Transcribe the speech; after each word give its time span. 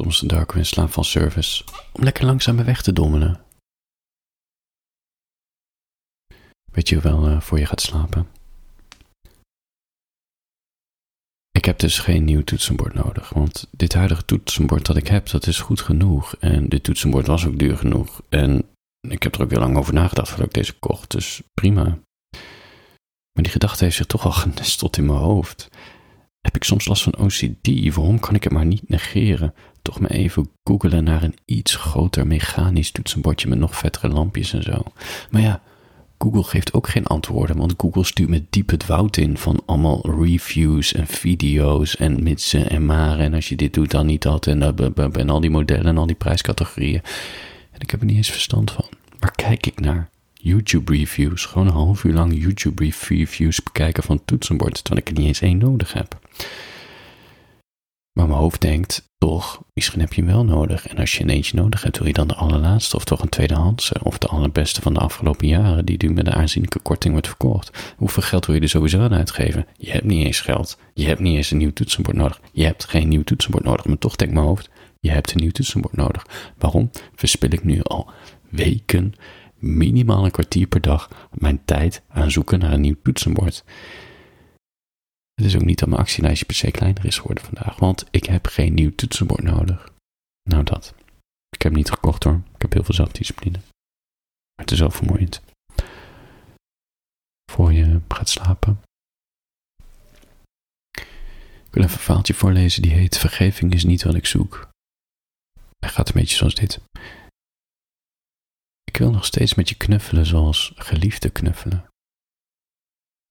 Soms 0.00 0.22
een 0.22 0.28
dark 0.28 0.52
in 0.52 0.66
slaap 0.66 0.92
van 0.92 1.04
service. 1.04 1.64
Om 1.92 2.02
lekker 2.02 2.24
langzaam 2.24 2.54
mijn 2.54 2.66
weg 2.66 2.82
te 2.82 2.92
dommelen. 2.92 3.40
Weet 6.72 6.88
je 6.88 7.00
wel 7.00 7.28
uh, 7.28 7.40
voor 7.40 7.58
je 7.58 7.66
gaat 7.66 7.80
slapen? 7.80 8.28
Ik 11.50 11.64
heb 11.64 11.78
dus 11.78 11.98
geen 11.98 12.24
nieuw 12.24 12.44
toetsenbord 12.44 12.94
nodig, 12.94 13.28
want 13.28 13.68
dit 13.70 13.94
huidige 13.94 14.24
toetsenbord 14.24 14.86
dat 14.86 14.96
ik 14.96 15.08
heb, 15.08 15.30
dat 15.30 15.46
is 15.46 15.58
goed 15.58 15.80
genoeg. 15.80 16.36
En 16.36 16.68
dit 16.68 16.82
toetsenbord 16.84 17.26
was 17.26 17.46
ook 17.46 17.58
duur 17.58 17.76
genoeg. 17.76 18.22
En 18.28 18.68
ik 19.00 19.22
heb 19.22 19.34
er 19.34 19.42
ook 19.42 19.50
heel 19.50 19.60
lang 19.60 19.76
over 19.76 19.94
nagedacht 19.94 20.28
voordat 20.28 20.46
ik 20.46 20.54
deze 20.54 20.78
kocht, 20.78 21.10
dus 21.10 21.42
prima. 21.54 21.82
Maar 23.32 23.42
die 23.42 23.52
gedachte 23.52 23.84
heeft 23.84 23.96
zich 23.96 24.06
toch 24.06 24.24
al 24.24 24.32
genesteld 24.42 24.96
in 24.96 25.06
mijn 25.06 25.18
hoofd. 25.18 25.68
Heb 26.40 26.56
ik 26.56 26.64
soms 26.64 26.86
last 26.86 27.02
van 27.02 27.18
OCD? 27.18 27.94
Waarom 27.94 28.20
kan 28.20 28.34
ik 28.34 28.44
het 28.44 28.52
maar 28.52 28.66
niet 28.66 28.88
negeren? 28.88 29.54
Toch 29.90 30.00
maar 30.00 30.10
even 30.10 30.50
googelen 30.64 31.04
naar 31.04 31.22
een 31.22 31.36
iets 31.44 31.74
groter 31.74 32.26
mechanisch 32.26 32.90
toetsenbordje 32.90 33.48
met 33.48 33.58
nog 33.58 33.76
vettere 33.76 34.08
lampjes 34.08 34.52
en 34.52 34.62
zo. 34.62 34.82
Maar 35.30 35.42
ja, 35.42 35.62
Google 36.18 36.42
geeft 36.42 36.72
ook 36.72 36.88
geen 36.88 37.06
antwoorden, 37.06 37.56
want 37.56 37.74
Google 37.76 38.04
stuurt 38.04 38.28
me 38.28 38.44
diep 38.50 38.70
het 38.70 38.86
woud 38.86 39.16
in 39.16 39.38
van 39.38 39.62
allemaal 39.66 40.10
reviews 40.20 40.92
en 40.92 41.06
video's 41.06 41.96
en 41.96 42.22
mitsen 42.22 42.70
en 42.70 42.86
maren. 42.86 43.24
En 43.24 43.34
als 43.34 43.48
je 43.48 43.56
dit 43.56 43.74
doet, 43.74 43.90
dan 43.90 44.06
niet 44.06 44.22
dat. 44.22 44.46
En, 44.46 44.76
en 45.12 45.30
al 45.30 45.40
die 45.40 45.50
modellen 45.50 45.86
en 45.86 45.98
al 45.98 46.06
die 46.06 46.16
prijscategorieën. 46.16 47.02
En 47.70 47.80
ik 47.80 47.90
heb 47.90 48.00
er 48.00 48.06
niet 48.06 48.16
eens 48.16 48.30
verstand 48.30 48.70
van. 48.70 48.86
Maar 49.20 49.32
kijk 49.32 49.66
ik 49.66 49.80
naar 49.80 50.08
YouTube 50.32 50.92
reviews, 50.92 51.44
gewoon 51.44 51.66
een 51.66 51.72
half 51.72 52.04
uur 52.04 52.14
lang 52.14 52.42
YouTube 52.42 52.92
reviews 53.08 53.62
bekijken 53.62 54.02
van 54.02 54.24
toetsenbord, 54.24 54.84
terwijl 54.84 55.06
ik 55.06 55.12
er 55.12 55.18
niet 55.18 55.26
eens 55.26 55.40
één 55.40 55.58
nodig 55.58 55.92
heb. 55.92 56.18
Maar 58.12 58.26
mijn 58.26 58.38
hoofd 58.38 58.60
denkt, 58.60 59.10
toch, 59.18 59.62
misschien 59.74 60.00
heb 60.00 60.12
je 60.12 60.24
wel 60.24 60.44
nodig. 60.44 60.88
En 60.88 60.96
als 60.96 61.14
je 61.14 61.22
een 61.22 61.30
eentje 61.30 61.56
nodig 61.56 61.82
hebt, 61.82 61.98
wil 61.98 62.06
je 62.06 62.12
dan 62.12 62.28
de 62.28 62.34
allerlaatste 62.34 62.96
of 62.96 63.04
toch 63.04 63.22
een 63.22 63.28
tweedehandse 63.28 63.96
of 64.02 64.18
de 64.18 64.26
allerbeste 64.26 64.80
van 64.80 64.94
de 64.94 65.00
afgelopen 65.00 65.46
jaren, 65.48 65.84
die 65.84 66.04
nu 66.06 66.12
met 66.12 66.26
een 66.26 66.32
aanzienlijke 66.32 66.78
korting 66.78 67.12
wordt 67.12 67.28
verkocht. 67.28 67.94
Hoeveel 67.96 68.22
geld 68.22 68.46
wil 68.46 68.54
je 68.54 68.60
er 68.60 68.68
sowieso 68.68 69.00
aan 69.00 69.14
uitgeven? 69.14 69.66
Je 69.76 69.90
hebt 69.90 70.04
niet 70.04 70.26
eens 70.26 70.40
geld. 70.40 70.78
Je 70.94 71.06
hebt 71.06 71.20
niet 71.20 71.36
eens 71.36 71.50
een 71.50 71.58
nieuw 71.58 71.72
toetsenbord 71.72 72.16
nodig. 72.16 72.40
Je 72.52 72.64
hebt 72.64 72.84
geen 72.84 73.08
nieuw 73.08 73.22
toetsenbord 73.22 73.64
nodig. 73.64 73.84
Maar 73.84 73.98
toch 73.98 74.16
denkt 74.16 74.34
mijn 74.34 74.46
hoofd, 74.46 74.70
je 75.00 75.10
hebt 75.10 75.32
een 75.32 75.40
nieuw 75.40 75.50
toetsenbord 75.50 75.96
nodig. 75.96 76.26
Waarom 76.58 76.90
verspil 77.14 77.52
ik 77.52 77.64
nu 77.64 77.82
al 77.82 78.10
weken, 78.50 79.14
minimaal 79.58 80.24
een 80.24 80.30
kwartier 80.30 80.66
per 80.66 80.80
dag, 80.80 81.28
mijn 81.32 81.60
tijd 81.64 82.02
aan 82.08 82.30
zoeken 82.30 82.58
naar 82.58 82.72
een 82.72 82.80
nieuw 82.80 82.96
toetsenbord? 83.02 83.64
Het 85.40 85.48
is 85.48 85.56
ook 85.56 85.64
niet 85.64 85.78
dat 85.78 85.88
mijn 85.88 86.00
actielijstje 86.00 86.46
per 86.46 86.54
se 86.54 86.70
kleiner 86.70 87.04
is 87.04 87.18
geworden 87.18 87.44
vandaag, 87.44 87.76
want 87.78 88.04
ik 88.10 88.24
heb 88.24 88.46
geen 88.46 88.74
nieuw 88.74 88.94
toetsenbord 88.94 89.42
nodig. 89.42 89.92
Nou 90.50 90.64
dat. 90.64 90.94
Ik 91.48 91.62
heb 91.62 91.72
niet 91.72 91.90
gekocht 91.90 92.24
hoor. 92.24 92.40
Ik 92.54 92.62
heb 92.62 92.72
heel 92.72 92.84
veel 92.84 92.94
zelfdiscipline. 92.94 93.58
Maar 93.58 94.64
het 94.64 94.70
is 94.70 94.78
wel 94.78 94.90
vermoeiend. 94.90 95.40
Voor 97.52 97.72
je 97.72 98.00
gaat 98.08 98.28
slapen. 98.28 98.80
Ik 101.66 101.70
wil 101.70 101.82
even 101.82 101.96
een 101.96 102.02
verhaaltje 102.02 102.34
voorlezen 102.34 102.82
die 102.82 102.92
heet 102.92 103.18
Vergeving 103.18 103.72
is 103.72 103.84
niet 103.84 104.02
wat 104.02 104.14
ik 104.14 104.26
zoek. 104.26 104.68
Hij 105.78 105.88
gaat 105.88 106.08
een 106.08 106.20
beetje 106.20 106.36
zoals 106.36 106.54
dit. 106.54 106.80
Ik 108.84 108.96
wil 108.96 109.10
nog 109.10 109.24
steeds 109.24 109.54
met 109.54 109.68
je 109.68 109.74
knuffelen 109.74 110.26
zoals 110.26 110.72
geliefde 110.74 111.30
knuffelen. 111.30 111.89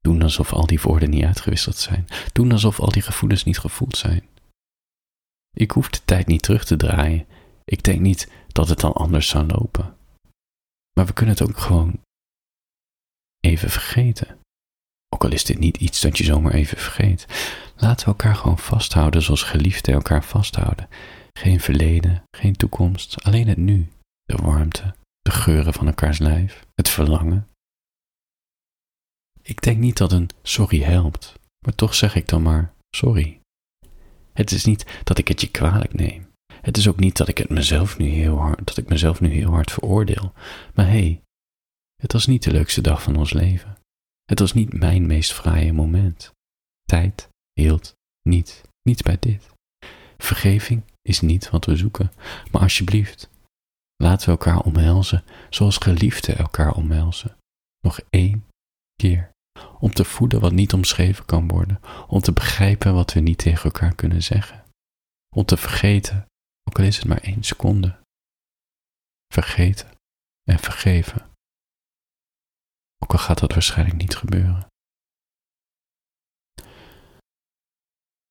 Doen 0.02 0.22
alsof 0.22 0.53
al 0.53 0.66
die 0.66 0.81
woorden 0.81 1.09
niet 1.09 1.23
uitgewisseld 1.23 1.75
zijn. 1.75 2.08
Doen 2.31 2.52
alsof 2.52 2.80
al 2.80 2.92
die 2.92 3.02
gevoelens 3.02 3.44
niet 3.44 3.59
gevoeld 3.59 3.97
zijn. 3.97 4.28
Ik 5.52 5.72
hoef 5.72 5.89
de 5.89 6.00
tijd 6.06 6.28
niet 6.28 6.41
terug 6.41 6.66
te 6.66 6.75
draaien. 6.75 7.28
Ik 7.64 7.83
denk 7.83 8.00
niet 8.00 8.31
dat 8.47 8.69
het 8.69 8.80
dan 8.80 8.94
anders 8.94 9.28
zou 9.28 9.45
lopen. 9.45 9.97
Maar 10.94 11.06
we 11.06 11.14
kunnen 11.14 11.36
het 11.36 11.50
ook 11.50 11.58
gewoon 11.58 12.00
even 13.39 13.69
vergeten. 13.69 14.38
Ook 15.09 15.24
al 15.24 15.31
is 15.31 15.46
dit 15.46 15.59
niet 15.59 15.78
iets 15.78 16.01
dat 16.01 16.18
je 16.18 16.24
zomaar 16.24 16.53
even 16.53 16.78
vergeet. 16.78 17.25
Laten 17.75 18.06
we 18.06 18.12
elkaar 18.12 18.35
gewoon 18.35 18.57
vasthouden 18.57 19.22
zoals 19.22 19.44
geliefden 19.44 19.94
elkaar 19.94 20.24
vasthouden. 20.24 20.90
Geen 21.34 21.59
verleden, 21.59 22.24
geen 22.31 22.56
toekomst, 22.56 23.24
alleen 23.24 23.47
het 23.47 23.57
nu. 23.57 23.88
De 24.24 24.35
warmte, 24.35 24.95
de 25.22 25.31
geuren 25.31 25.74
van 25.74 25.88
elkaars 25.88 26.18
lijf, 26.18 26.66
het 26.75 26.90
verlangen, 26.90 27.47
ik 29.41 29.61
denk 29.61 29.77
niet 29.77 29.97
dat 29.97 30.11
een 30.11 30.29
sorry 30.44 30.81
helpt, 30.81 31.39
maar 31.66 31.75
toch 31.75 31.95
zeg 31.95 32.16
ik 32.16 32.27
dan 32.27 32.41
maar 32.41 32.73
sorry. 32.95 33.39
Het 34.33 34.51
is 34.51 34.66
niet 34.66 35.01
dat 35.03 35.17
ik 35.17 35.27
het 35.27 35.41
je 35.41 35.51
kwalijk 35.51 35.94
neem. 35.94 36.27
Het 36.61 36.77
is 36.77 36.88
ook 36.88 37.00
niet 37.00 37.17
dat 37.17 37.27
ik 37.27 37.38
het 37.38 37.50
mezelf 37.50 37.97
nu 37.97 38.07
heel 38.07 38.38
hard, 38.38 38.67
dat 38.67 38.77
ik 38.77 38.89
mezelf 38.89 39.22
nu 39.22 39.29
heel 39.29 39.51
hard 39.51 39.72
veroordeel. 39.72 40.33
Maar 40.73 40.85
hé, 40.85 40.91
hey, 40.91 41.22
het 42.01 42.13
was 42.13 42.25
niet 42.25 42.44
de 42.44 42.51
leukste 42.51 42.81
dag 42.81 43.03
van 43.03 43.16
ons 43.16 43.33
leven. 43.33 43.77
Het 44.25 44.39
was 44.39 44.53
niet 44.53 44.73
mijn 44.73 45.05
meest 45.05 45.33
fraaie 45.33 45.73
moment. 45.73 46.31
Tijd 46.81 47.29
hield 47.53 47.95
niet, 48.21 48.61
niet 48.81 49.03
bij 49.03 49.17
dit. 49.19 49.50
Vergeving 50.17 50.83
is 51.01 51.21
niet 51.21 51.50
wat 51.50 51.66
we 51.66 51.75
zoeken, 51.75 52.11
maar 52.51 52.61
alsjeblieft, 52.61 53.29
laten 53.95 54.25
we 54.25 54.31
elkaar 54.31 54.61
omhelzen 54.61 55.23
zoals 55.50 55.77
geliefden 55.77 56.38
elkaar 56.38 56.73
omhelzen. 56.73 57.38
Nog 57.81 58.00
één 58.09 58.45
om 59.80 59.92
te 59.92 60.06
voeden 60.06 60.40
wat 60.40 60.52
niet 60.52 60.74
omschreven 60.74 61.26
kan 61.26 61.48
worden, 61.48 61.80
om 62.08 62.22
te 62.22 62.32
begrijpen 62.32 62.94
wat 62.94 63.14
we 63.14 63.20
niet 63.20 63.38
tegen 63.38 63.64
elkaar 63.64 63.96
kunnen 63.96 64.24
zeggen, 64.24 64.64
om 65.36 65.46
te 65.46 65.58
vergeten, 65.58 66.26
ook 66.64 66.80
al 66.80 66.86
is 66.86 66.98
het 66.98 67.06
maar 67.06 67.22
één 67.22 67.44
seconde. 67.44 68.00
Vergeten 69.34 69.92
en 70.44 70.60
vergeven. 70.60 71.30
Ook 72.98 73.12
al 73.12 73.18
gaat 73.18 73.40
dat 73.40 73.54
waarschijnlijk 73.54 73.98
niet 73.98 74.16
gebeuren. 74.16 74.68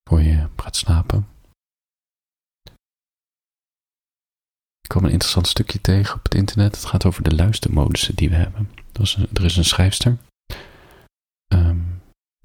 Voor 0.08 0.22
je 0.22 0.48
gaat 0.56 0.76
slapen. 0.76 1.28
Ik 4.80 4.94
kwam 4.94 5.04
een 5.04 5.10
interessant 5.10 5.48
stukje 5.48 5.80
tegen 5.80 6.14
op 6.16 6.22
het 6.22 6.34
internet. 6.34 6.74
Het 6.74 6.84
gaat 6.84 7.04
over 7.04 7.22
de 7.22 7.34
luistermodussen 7.34 8.14
die 8.14 8.28
we 8.28 8.34
hebben. 8.34 8.70
Er 9.32 9.44
is 9.44 9.56
een 9.56 9.64
schrijfster 9.64 10.18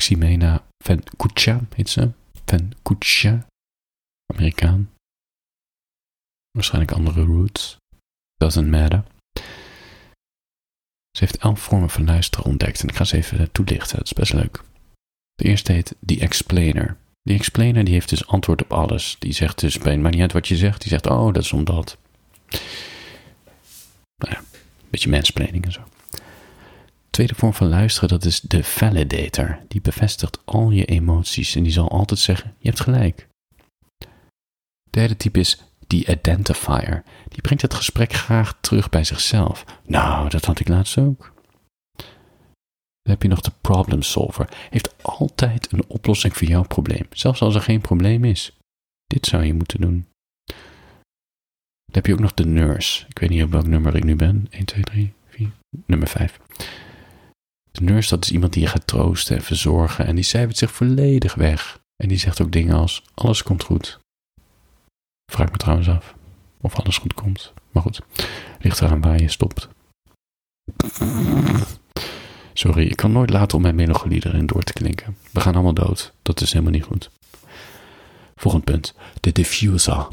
Ximena 0.03 0.64
Van 0.84 1.03
Kucha 1.18 1.62
heet 1.75 1.90
ze. 1.90 2.12
Van 2.46 2.74
Kucha. 2.81 3.47
Amerikaan. 4.34 4.91
Waarschijnlijk 6.52 6.91
andere 6.91 7.24
roots. 7.24 7.78
Doesn't 8.36 8.68
matter. 8.68 9.03
Ze 11.12 11.24
heeft 11.24 11.38
elf 11.38 11.59
vormen 11.59 11.90
van 11.90 12.06
luisteren 12.06 12.46
ontdekt 12.46 12.81
en 12.81 12.88
ik 12.88 12.96
ga 12.96 13.03
ze 13.03 13.18
even 13.18 13.52
toelichten. 13.52 13.97
Dat 13.97 14.06
is 14.06 14.13
best 14.13 14.34
leuk. 14.34 14.63
De 15.34 15.44
eerste 15.44 15.72
heet 15.72 15.96
The 16.06 16.19
Explainer. 16.19 16.97
Die 17.22 17.38
explainer 17.38 17.84
die 17.84 17.94
heeft 17.94 18.09
dus 18.09 18.28
antwoord 18.28 18.62
op 18.62 18.74
alles. 18.74 19.16
Die 19.19 19.34
zegt 19.34 19.59
dus, 19.59 19.78
bij 19.78 19.97
maar 19.97 20.12
niet 20.12 20.22
uit 20.22 20.34
wat 20.34 20.47
je 20.47 20.56
zegt. 20.56 20.81
Die 20.81 20.90
zegt, 20.90 21.06
oh, 21.06 21.34
dat 21.34 21.44
is 21.44 21.53
omdat. 21.53 21.97
Nou 24.16 24.34
ja, 24.34 24.38
een 24.38 24.90
beetje 24.90 25.09
mansplaining 25.09 25.66
en 25.66 25.72
zo. 25.72 25.81
Tweede 27.13 27.35
vorm 27.35 27.53
van 27.53 27.68
luisteren, 27.68 28.09
dat 28.09 28.25
is 28.25 28.40
de 28.41 28.63
validator. 28.63 29.59
Die 29.68 29.81
bevestigt 29.81 30.40
al 30.46 30.69
je 30.69 30.85
emoties 30.85 31.56
en 31.56 31.63
die 31.63 31.72
zal 31.72 31.90
altijd 31.90 32.19
zeggen: 32.19 32.56
Je 32.57 32.68
hebt 32.68 32.81
gelijk. 32.81 33.28
Derde 34.90 35.18
type 35.18 35.40
is 35.40 35.63
die 35.88 36.07
identifier. 36.07 37.03
Die 37.28 37.41
brengt 37.41 37.62
het 37.62 37.74
gesprek 37.74 38.13
graag 38.13 38.57
terug 38.62 38.90
bij 38.90 39.03
zichzelf. 39.03 39.66
Nou, 39.85 40.29
dat 40.29 40.46
had 40.46 40.59
ik 40.59 40.68
laatst 40.68 40.97
ook. 40.97 41.34
Dan 43.01 43.12
heb 43.12 43.22
je 43.22 43.28
nog 43.28 43.41
de 43.41 43.51
problem 43.62 44.01
solver. 44.01 44.50
Heeft 44.69 45.03
altijd 45.03 45.72
een 45.72 45.84
oplossing 45.88 46.38
voor 46.38 46.47
jouw 46.47 46.63
probleem, 46.63 47.06
zelfs 47.09 47.41
als 47.41 47.56
er 47.56 47.62
geen 47.62 47.81
probleem 47.81 48.24
is. 48.24 48.57
Dit 49.06 49.25
zou 49.25 49.44
je 49.44 49.53
moeten 49.53 49.81
doen. 49.81 50.07
Dan 51.86 51.94
heb 52.01 52.06
je 52.06 52.13
ook 52.13 52.19
nog 52.19 52.33
de 52.33 52.45
nurse. 52.45 53.06
Ik 53.09 53.19
weet 53.19 53.30
niet 53.30 53.44
op 53.44 53.51
welk 53.51 53.68
nummer 53.68 53.95
ik 53.95 54.04
nu 54.04 54.16
ben. 54.16 54.48
1, 54.50 54.66
2, 54.66 54.83
3, 54.83 55.13
4. 55.30 55.50
Nummer 55.86 56.07
5. 56.07 56.39
De 57.83 57.91
nurse, 57.91 58.09
dat 58.09 58.24
is 58.24 58.31
iemand 58.31 58.53
die 58.53 58.62
je 58.62 58.68
gaat 58.68 58.88
troosten 58.88 59.35
en 59.35 59.41
verzorgen 59.41 60.06
en 60.06 60.15
die 60.15 60.24
cijfert 60.24 60.57
zich 60.57 60.71
volledig 60.71 61.35
weg. 61.35 61.80
En 61.95 62.07
die 62.07 62.18
zegt 62.18 62.41
ook 62.41 62.51
dingen 62.51 62.75
als, 62.75 63.03
alles 63.13 63.44
komt 63.44 63.63
goed. 63.63 64.00
Vraag 65.31 65.51
me 65.51 65.57
trouwens 65.57 65.89
af 65.89 66.15
of 66.62 66.75
alles 66.75 66.97
goed 66.97 67.13
komt. 67.13 67.53
Maar 67.71 67.83
goed, 67.83 68.01
ligt 68.59 68.81
eraan 68.81 69.01
waar 69.01 69.21
je 69.21 69.30
stopt. 69.30 69.68
Sorry, 72.53 72.88
ik 72.88 72.95
kan 72.95 73.12
nooit 73.12 73.30
laten 73.30 73.57
om 73.57 73.63
mijn 73.63 73.75
melancholie 73.75 74.25
erin 74.25 74.45
door 74.45 74.63
te 74.63 74.74
klinken. 74.74 75.18
We 75.31 75.39
gaan 75.39 75.53
allemaal 75.53 75.74
dood. 75.74 76.13
Dat 76.21 76.41
is 76.41 76.51
helemaal 76.51 76.74
niet 76.74 76.83
goed. 76.83 77.09
Volgend 78.35 78.63
punt. 78.63 78.94
De 79.19 79.31
diffuser. 79.31 80.07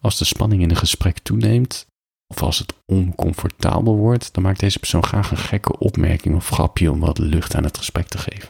Als 0.00 0.18
de 0.18 0.24
spanning 0.24 0.62
in 0.62 0.70
een 0.70 0.76
gesprek 0.76 1.18
toeneemt, 1.18 1.86
of 2.32 2.42
als 2.42 2.58
het 2.58 2.74
oncomfortabel 2.86 3.96
wordt, 3.96 4.34
dan 4.34 4.42
maakt 4.42 4.60
deze 4.60 4.78
persoon 4.78 5.04
graag 5.04 5.30
een 5.30 5.36
gekke 5.36 5.78
opmerking 5.78 6.34
of 6.34 6.48
grapje 6.48 6.90
om 6.90 7.00
wat 7.00 7.18
lucht 7.18 7.54
aan 7.54 7.64
het 7.64 7.78
gesprek 7.78 8.08
te 8.08 8.18
geven. 8.18 8.48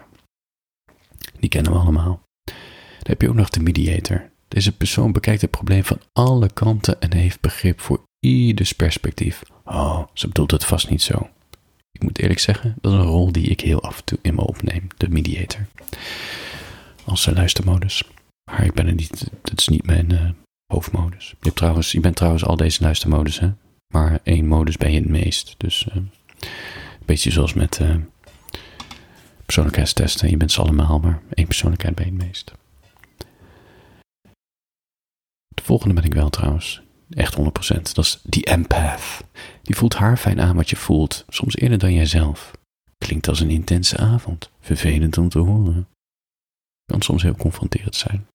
Die 1.38 1.48
kennen 1.48 1.72
we 1.72 1.78
allemaal. 1.78 2.20
Dan 2.44 2.54
heb 3.02 3.20
je 3.20 3.28
ook 3.28 3.34
nog 3.34 3.50
de 3.50 3.60
mediator. 3.60 4.30
Deze 4.48 4.76
persoon 4.76 5.12
bekijkt 5.12 5.40
het 5.40 5.50
probleem 5.50 5.84
van 5.84 6.00
alle 6.12 6.52
kanten 6.52 7.00
en 7.00 7.12
heeft 7.12 7.40
begrip 7.40 7.80
voor 7.80 8.02
ieders 8.20 8.72
perspectief. 8.72 9.42
Oh, 9.64 10.02
ze 10.12 10.26
bedoelt 10.28 10.50
het 10.50 10.64
vast 10.64 10.90
niet 10.90 11.02
zo. 11.02 11.28
Ik 11.92 12.02
moet 12.02 12.18
eerlijk 12.18 12.40
zeggen, 12.40 12.74
dat 12.80 12.92
is 12.92 12.98
een 12.98 13.04
rol 13.04 13.32
die 13.32 13.46
ik 13.46 13.60
heel 13.60 13.82
af 13.82 13.98
en 13.98 14.04
toe 14.04 14.18
in 14.22 14.34
me 14.34 14.40
opneem, 14.40 14.86
de 14.96 15.08
mediator. 15.08 15.66
Als 17.04 17.26
luistermodus. 17.26 18.04
Maar 18.50 18.64
ik 18.64 18.74
ben 18.74 18.86
er 18.86 18.94
niet, 18.94 19.30
dat 19.42 19.60
is 19.60 19.68
niet 19.68 19.86
mijn 19.86 20.12
uh, 20.12 20.30
hoofdmodus. 20.72 21.28
Je, 21.28 21.36
hebt 21.40 21.56
trouwens, 21.56 21.92
je 21.92 22.00
bent 22.00 22.16
trouwens 22.16 22.44
al 22.44 22.56
deze 22.56 22.82
luistermodus, 22.82 23.40
hè? 23.40 23.50
Maar 23.92 24.20
één 24.22 24.46
modus 24.46 24.76
ben 24.76 24.92
je 24.92 25.00
het 25.00 25.08
meest. 25.08 25.54
Dus 25.56 25.86
uh, 25.88 25.94
een 25.94 26.10
beetje 27.04 27.30
zoals 27.30 27.54
met 27.54 27.78
uh, 27.82 27.96
persoonlijkheidstesten. 29.44 30.30
Je 30.30 30.36
bent 30.36 30.52
ze 30.52 30.60
allemaal, 30.60 30.98
maar 30.98 31.22
één 31.34 31.46
persoonlijkheid 31.46 31.94
ben 31.94 32.04
je 32.04 32.12
het 32.12 32.22
meest. 32.22 32.52
De 35.48 35.62
volgende 35.62 35.94
ben 35.94 36.04
ik 36.04 36.14
wel 36.14 36.30
trouwens. 36.30 36.82
Echt 37.10 37.36
100%. 37.38 37.42
Dat 37.92 37.98
is 38.04 38.20
die 38.22 38.44
empath. 38.44 39.24
Die 39.62 39.76
voelt 39.76 39.94
haar 39.94 40.16
fijn 40.16 40.40
aan 40.40 40.56
wat 40.56 40.70
je 40.70 40.76
voelt, 40.76 41.24
soms 41.28 41.56
eerder 41.56 41.78
dan 41.78 41.92
jijzelf. 41.92 42.50
Klinkt 42.98 43.28
als 43.28 43.40
een 43.40 43.50
intense 43.50 43.96
avond, 43.96 44.50
vervelend 44.60 45.18
om 45.18 45.28
te 45.28 45.38
horen. 45.38 45.88
Kan 46.84 47.02
soms 47.02 47.22
heel 47.22 47.36
confronterend 47.36 47.96
zijn. 47.96 48.26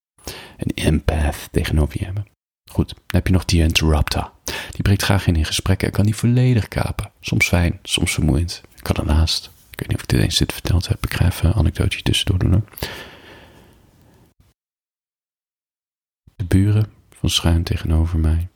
Een 0.57 0.71
empath 0.74 1.48
tegenover 1.51 2.00
je 2.00 2.06
hebben. 2.06 2.27
Goed, 2.71 2.88
dan 2.88 3.04
heb 3.07 3.27
je 3.27 3.33
nog 3.33 3.45
die 3.45 3.62
interrupter. 3.62 4.31
Die 4.78 4.86
breekt 4.86 5.02
graag 5.02 5.28
in 5.28 5.36
in 5.36 5.46
gesprekken 5.46 5.88
en 5.88 5.94
kan 5.94 6.06
die 6.06 6.16
volledig 6.16 6.68
kapen. 6.68 7.12
Soms 7.20 7.48
fijn, 7.48 7.80
soms 7.84 8.14
vermoeiend. 8.14 8.62
Ik 8.76 8.84
kan 8.84 8.96
ernaast. 8.96 9.52
Ik 9.72 9.80
weet 9.80 9.88
niet 9.88 9.98
of 9.98 10.04
ik 10.04 10.10
dit 10.10 10.20
eens 10.20 10.38
dit 10.38 10.54
verteld 10.54 10.88
heb. 10.88 11.06
Ik 11.06 11.14
ga 11.14 11.26
even 11.26 11.48
een 11.48 11.54
anekdootje 11.54 12.02
tussendoor 12.02 12.40
doen. 12.40 12.66
De 16.36 16.46
buren 16.48 16.86
van 17.10 17.30
schuin 17.30 17.64
tegenover 17.64 18.20
mij 18.20 18.48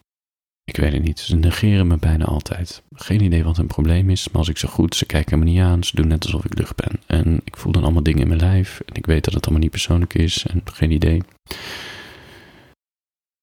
ik 0.72 0.78
weet 0.78 0.94
het 0.94 1.04
niet. 1.04 1.20
Ze 1.20 1.36
negeren 1.36 1.88
me 1.88 1.98
bijna 1.98 2.26
altijd. 2.26 2.84
Geen 2.94 3.22
idee 3.22 3.44
wat 3.44 3.58
hun 3.58 3.68
probleem 3.68 4.10
is, 4.10 4.28
maar 4.28 4.38
als 4.38 4.50
ik 4.50 4.58
ze 4.58 4.68
goed, 4.68 4.96
ze 4.96 5.06
kijken 5.06 5.40
me 5.40 5.46
niet 5.46 5.60
aan, 5.60 5.84
ze 5.84 5.96
doen 5.96 6.08
net 6.08 6.24
alsof 6.24 6.46
ik 6.46 6.58
lucht 6.58 6.76
ben. 6.76 7.00
En 7.06 7.42
ik 7.44 7.58
voel 7.58 7.72
dan 7.72 7.84
allemaal 7.84 8.04
dingen 8.04 8.22
in 8.22 8.28
mijn 8.28 8.40
lijf 8.40 8.80
en 8.86 8.96
ik 8.96 9.06
weet 9.06 9.24
dat 9.24 9.34
het 9.34 9.44
allemaal 9.44 9.62
niet 9.62 9.72
persoonlijk 9.72 10.14
is 10.14 10.46
en 10.46 10.62
geen 10.66 10.92
idee. 10.92 11.22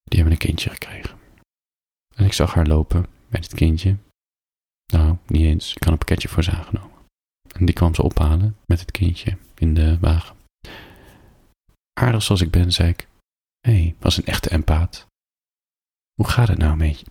Die 0.05 0.19
hebben 0.19 0.33
een 0.33 0.39
kindje 0.39 0.71
gekregen. 0.71 1.18
En 2.19 2.25
ik 2.25 2.33
zag 2.33 2.55
haar 2.55 2.67
lopen 2.67 3.07
met 3.29 3.45
het 3.45 3.55
kindje. 3.55 3.97
Nou, 4.93 5.17
niet 5.27 5.43
eens. 5.43 5.75
Ik 5.75 5.83
had 5.83 5.93
een 5.93 5.99
pakketje 5.99 6.29
voor 6.29 6.45
ze 6.45 6.51
aangenomen. 6.51 6.97
En 7.53 7.65
die 7.65 7.75
kwam 7.75 7.95
ze 7.95 8.03
ophalen 8.03 8.57
met 8.67 8.81
het 8.81 8.91
kindje 8.91 9.37
in 9.55 9.75
de 9.75 9.99
wagen. 9.99 10.37
Aardig 12.01 12.23
zoals 12.23 12.41
ik 12.41 12.51
ben, 12.51 12.73
zei 12.73 12.89
ik. 12.89 13.09
Hé, 13.61 13.73
hey, 13.73 13.95
was 13.99 14.17
een 14.17 14.25
echte 14.25 14.51
empaat. 14.51 15.07
Hoe 16.15 16.29
gaat 16.29 16.49
het 16.49 16.59
nou 16.59 16.77
met 16.77 17.01
je? 17.01 17.07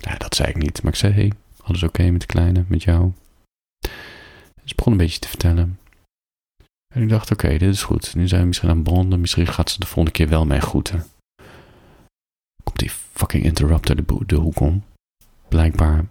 Dat 0.18 0.34
zei 0.34 0.48
ik 0.48 0.56
niet, 0.56 0.82
maar 0.82 0.92
ik 0.92 0.98
zei, 0.98 1.12
hey, 1.12 1.32
alles 1.62 1.82
oké 1.82 2.10
met 2.10 2.20
de 2.20 2.26
kleine, 2.26 2.64
met 2.68 2.82
jou? 2.82 3.12
Ze 4.64 4.74
begon 4.74 4.92
een 4.92 4.98
beetje 4.98 5.18
te 5.18 5.28
vertellen. 5.28 5.78
En 6.94 7.02
ik 7.02 7.08
dacht, 7.08 7.30
oké, 7.30 7.48
dit 7.48 7.74
is 7.74 7.82
goed. 7.82 8.14
Nu 8.14 8.28
zijn 8.28 8.40
we 8.40 8.46
misschien 8.46 8.68
aan 8.68 8.82
bonden, 8.82 9.20
misschien 9.20 9.46
gaat 9.46 9.70
ze 9.70 9.80
de 9.80 9.86
volgende 9.86 10.10
keer 10.10 10.28
wel 10.28 10.46
mij 10.46 10.60
groeten. 10.60 11.06
Fucking 13.18 13.44
interrupter 13.44 13.96
de, 13.96 14.04
de 14.26 14.36
hoek 14.36 14.60
om. 14.60 14.84
Blijkbaar, 15.48 16.04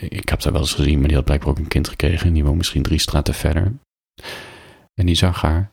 ik 0.00 0.28
heb 0.28 0.42
haar 0.42 0.52
wel 0.52 0.60
eens 0.60 0.74
gezien, 0.74 0.98
maar 0.98 1.08
die 1.08 1.16
had 1.16 1.24
blijkbaar 1.24 1.50
ook 1.50 1.58
een 1.58 1.68
kind 1.68 1.88
gekregen. 1.88 2.32
Die 2.32 2.44
woont 2.44 2.56
misschien 2.56 2.82
drie 2.82 2.98
straten 2.98 3.34
verder. 3.34 3.72
En 4.94 5.06
die 5.06 5.14
zag 5.14 5.40
haar 5.40 5.70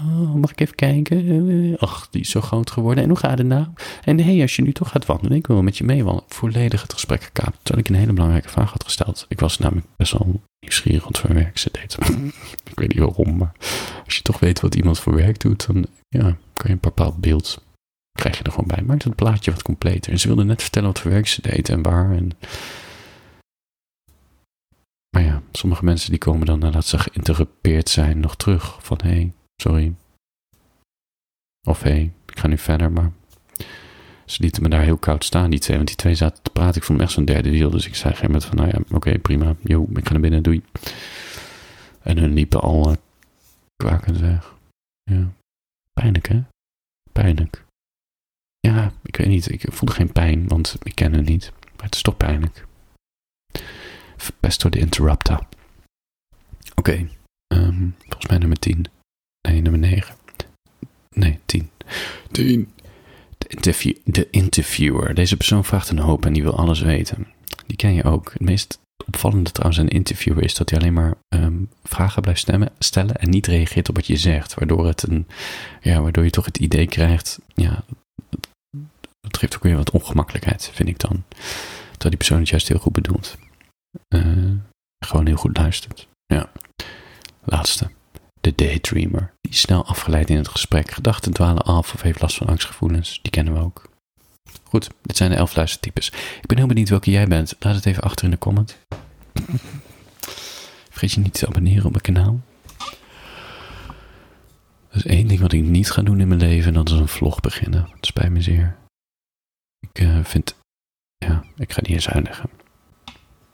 Oh, 0.00 0.34
mag 0.34 0.50
ik 0.50 0.60
even 0.60 0.74
kijken? 0.74 1.76
Ach, 1.78 2.08
die 2.10 2.20
is 2.20 2.30
zo 2.30 2.40
groot 2.40 2.70
geworden. 2.70 3.02
En 3.04 3.08
hoe 3.08 3.18
gaat 3.18 3.38
het 3.38 3.46
nou? 3.46 3.66
En 4.04 4.18
hé, 4.18 4.24
hey, 4.24 4.42
als 4.42 4.56
je 4.56 4.62
nu 4.62 4.72
toch 4.72 4.88
gaat 4.88 5.06
wandelen, 5.06 5.36
ik 5.36 5.46
wil 5.46 5.62
met 5.62 5.78
je 5.78 5.84
meewandelen. 5.84 6.30
Volledig 6.30 6.82
het 6.82 6.92
gesprek 6.92 7.22
gekaapt. 7.22 7.58
Terwijl 7.62 7.86
ik 7.86 7.88
een 7.88 8.00
hele 8.00 8.12
belangrijke 8.12 8.48
vraag 8.48 8.72
had 8.72 8.84
gesteld. 8.84 9.26
Ik 9.28 9.40
was 9.40 9.58
namelijk 9.58 9.86
best 9.96 10.12
wel 10.12 10.42
nieuwsgierig 10.60 11.04
wat 11.04 11.18
voor 11.18 11.34
werk 11.34 11.58
ze 11.58 11.68
deed. 11.72 11.98
ik 12.70 12.78
weet 12.78 12.88
niet 12.88 12.98
waarom, 12.98 13.36
maar 13.36 13.52
als 14.04 14.16
je 14.16 14.22
toch 14.22 14.38
weet 14.38 14.60
wat 14.60 14.74
iemand 14.74 14.98
voor 14.98 15.14
werk 15.14 15.40
doet, 15.40 15.66
dan 15.66 15.86
ja, 16.08 16.22
kan 16.52 16.66
je 16.66 16.72
een 16.72 16.78
bepaald 16.80 17.16
beeld 17.16 17.64
krijg 18.16 18.38
je 18.38 18.44
gewoon 18.44 18.44
bij. 18.44 18.45
Maakt 18.86 19.04
het 19.04 19.14
plaatje 19.14 19.50
wat 19.50 19.62
completer. 19.62 20.12
En 20.12 20.18
ze 20.18 20.26
wilde 20.26 20.44
net 20.44 20.62
vertellen 20.62 20.88
wat 20.88 21.00
voor 21.00 21.10
werk 21.10 21.26
ze 21.26 21.42
deed 21.42 21.68
en 21.68 21.82
waar. 21.82 22.10
En... 22.10 22.30
Maar 25.10 25.24
ja, 25.24 25.42
sommige 25.52 25.84
mensen 25.84 26.10
die 26.10 26.18
komen 26.18 26.46
dan 26.46 26.58
nadat 26.58 26.86
ze 26.86 26.98
geïnterrupeerd 26.98 27.88
zijn 27.88 28.20
nog 28.20 28.36
terug. 28.36 28.84
Van 28.84 29.00
hé, 29.02 29.10
hey, 29.10 29.32
Sorry. 29.62 29.94
Of 31.68 31.82
hé, 31.82 31.90
hey, 31.90 32.12
ik 32.26 32.38
ga 32.38 32.46
nu 32.46 32.58
verder, 32.58 32.92
maar 32.92 33.12
ze 34.24 34.42
lieten 34.42 34.62
me 34.62 34.68
daar 34.68 34.82
heel 34.82 34.96
koud 34.96 35.24
staan, 35.24 35.50
die 35.50 35.58
twee. 35.58 35.76
Want 35.76 35.88
die 35.88 35.96
twee 35.96 36.14
zaten 36.14 36.42
te 36.42 36.50
praten. 36.50 36.76
Ik 36.76 36.82
vond 36.82 36.98
hem 36.98 37.06
echt 37.06 37.16
zo'n 37.16 37.24
derde 37.24 37.50
wiel. 37.50 37.70
Dus 37.70 37.86
ik 37.86 37.94
zei 37.94 38.14
geen 38.14 38.26
moment 38.26 38.44
van, 38.44 38.56
nou 38.56 38.68
ja, 38.68 38.96
oké, 38.96 39.18
prima. 39.18 39.56
Jo, 39.62 39.86
ik 39.94 40.06
ga 40.06 40.12
naar 40.12 40.20
binnen, 40.20 40.42
doei. 40.42 40.62
En 42.02 42.18
hun 42.18 42.32
liepen 42.32 42.60
al 42.60 42.90
uh, 42.90 42.96
kwakend 43.76 44.18
weg. 44.18 44.54
Ja. 45.02 45.32
Pijnlijk, 45.92 46.28
hè? 46.28 46.42
Pijnlijk. 47.12 47.65
Ja, 48.66 48.92
ik 49.02 49.16
weet 49.16 49.26
niet. 49.26 49.52
Ik 49.52 49.64
voelde 49.68 49.94
geen 49.94 50.12
pijn, 50.12 50.48
want 50.48 50.76
ik 50.82 50.94
ken 50.94 51.12
hen 51.12 51.24
niet. 51.24 51.52
Maar 51.76 51.84
het 51.84 51.94
is 51.94 52.02
toch 52.02 52.16
pijnlijk. 52.16 52.66
Verpest 54.16 54.62
door 54.62 54.70
de 54.70 54.78
interrupter. 54.78 55.38
Oké, 56.74 57.08
um, 57.54 57.94
volgens 57.98 58.26
mij 58.26 58.38
nummer 58.38 58.58
10. 58.58 58.86
Nee, 59.48 59.60
nummer 59.60 59.80
9. 59.80 60.16
Nee, 61.10 61.38
10. 61.44 61.70
10. 62.30 62.70
De, 63.38 63.46
interview, 63.48 63.96
de 64.04 64.30
interviewer. 64.30 65.14
Deze 65.14 65.36
persoon 65.36 65.64
vraagt 65.64 65.88
een 65.88 65.98
hoop 65.98 66.26
en 66.26 66.32
die 66.32 66.42
wil 66.42 66.56
alles 66.56 66.80
weten. 66.80 67.26
Die 67.66 67.76
ken 67.76 67.94
je 67.94 68.04
ook. 68.04 68.32
Het 68.32 68.42
meest 68.42 68.78
opvallende 69.06 69.50
trouwens 69.50 69.80
aan 69.80 69.86
een 69.86 69.96
interviewer 69.96 70.44
is 70.44 70.54
dat 70.54 70.70
hij 70.70 70.78
alleen 70.78 70.92
maar 70.92 71.14
um, 71.28 71.68
vragen 71.84 72.22
blijft 72.22 72.40
stemmen, 72.40 72.72
stellen 72.78 73.16
en 73.16 73.30
niet 73.30 73.46
reageert 73.46 73.88
op 73.88 73.96
wat 73.96 74.06
je 74.06 74.16
zegt. 74.16 74.54
Waardoor, 74.54 74.86
het 74.86 75.02
een, 75.02 75.26
ja, 75.80 76.00
waardoor 76.00 76.24
je 76.24 76.30
toch 76.30 76.44
het 76.44 76.58
idee 76.58 76.86
krijgt, 76.86 77.38
ja, 77.54 77.84
dat 79.26 79.38
geeft 79.38 79.54
ook 79.54 79.62
weer 79.62 79.76
wat 79.76 79.90
ongemakkelijkheid, 79.90 80.70
vind 80.74 80.88
ik 80.88 80.98
dan. 80.98 81.24
Terwijl 81.80 82.10
die 82.10 82.16
persoon 82.16 82.38
het 82.38 82.48
juist 82.48 82.68
heel 82.68 82.78
goed 82.78 82.92
bedoelt. 82.92 83.36
Uh, 84.14 84.50
gewoon 84.98 85.26
heel 85.26 85.36
goed 85.36 85.56
luistert. 85.56 86.08
Ja. 86.26 86.50
Laatste 87.44 87.90
de 88.46 88.64
daydreamer, 88.64 89.32
die 89.40 89.52
is 89.52 89.60
snel 89.60 89.84
afgeleid 89.84 90.30
in 90.30 90.36
het 90.36 90.48
gesprek, 90.48 90.90
gedachten 90.90 91.32
dwalen 91.32 91.62
af 91.62 91.94
of 91.94 92.02
heeft 92.02 92.20
last 92.20 92.36
van 92.36 92.46
angstgevoelens, 92.46 93.18
die 93.22 93.30
kennen 93.30 93.54
we 93.54 93.60
ook. 93.60 93.88
Goed, 94.62 94.90
dit 95.02 95.16
zijn 95.16 95.30
de 95.30 95.36
elf 95.36 95.56
luistertypes. 95.56 96.08
Ik 96.40 96.46
ben 96.46 96.56
heel 96.56 96.66
benieuwd 96.66 96.88
welke 96.88 97.10
jij 97.10 97.26
bent. 97.26 97.56
Laat 97.58 97.74
het 97.74 97.86
even 97.86 98.02
achter 98.02 98.24
in 98.24 98.30
de 98.30 98.38
comment. 98.38 98.76
Vergeet 100.90 101.12
je 101.12 101.20
niet 101.20 101.34
te 101.34 101.46
abonneren 101.46 101.84
op 101.84 101.90
mijn 101.90 102.02
kanaal. 102.02 102.40
Er 104.88 104.96
is 104.96 105.06
één 105.06 105.28
ding 105.28 105.40
wat 105.40 105.52
ik 105.52 105.62
niet 105.62 105.90
ga 105.90 106.02
doen 106.02 106.20
in 106.20 106.28
mijn 106.28 106.40
leven 106.40 106.66
en 106.66 106.74
dat 106.74 106.88
is 106.88 106.98
een 106.98 107.08
vlog 107.08 107.40
beginnen. 107.40 107.88
Het 107.94 108.06
spijt 108.06 108.30
me 108.30 108.42
zeer. 108.42 108.76
Uh, 110.16 110.24
vind, 110.24 110.56
ja, 111.16 111.44
ik 111.56 111.72
ga 111.72 111.82
die 111.82 111.94
eens 111.94 112.08
uitleggen. 112.08 112.50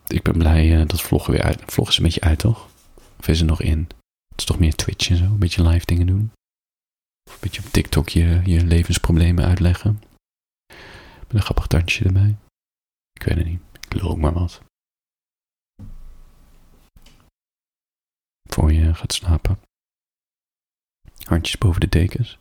Ik 0.07 0.23
ben 0.23 0.39
blij 0.39 0.81
uh, 0.81 0.87
dat 0.87 1.01
vloggen 1.01 1.33
weer 1.33 1.43
uit. 1.43 1.63
Vlog 1.67 1.89
is 1.89 1.97
een 1.97 2.03
beetje 2.03 2.21
uit, 2.21 2.39
toch? 2.39 2.69
Of 3.19 3.29
is 3.29 3.41
er 3.41 3.47
nog 3.47 3.63
in? 3.63 3.79
Het 4.29 4.41
is 4.41 4.45
toch 4.45 4.59
meer 4.59 4.75
Twitch 4.75 5.11
en 5.11 5.17
zo, 5.17 5.25
een 5.25 5.39
beetje 5.39 5.69
live 5.69 5.87
dingen 5.87 6.07
doen. 6.07 6.33
Of 7.31 7.35
een 7.35 7.41
beetje 7.41 7.63
op 7.65 7.73
TikTok 7.73 8.09
je, 8.09 8.41
je 8.45 8.65
levensproblemen 8.65 9.45
uitleggen. 9.45 10.03
Met 11.27 11.35
een 11.35 11.43
grappig 11.43 11.67
tandje 11.67 12.05
erbij. 12.05 12.37
Ik 13.13 13.23
weet 13.23 13.37
het 13.37 13.47
niet, 13.47 13.63
ik 13.81 13.95
lul 13.95 14.11
ook 14.11 14.19
maar 14.19 14.33
wat. 14.33 14.63
Voor 18.49 18.73
je 18.73 18.95
gaat 18.95 19.13
slapen. 19.13 19.61
Handjes 21.23 21.59
boven 21.59 21.81
de 21.81 21.89
dekens. 21.89 22.39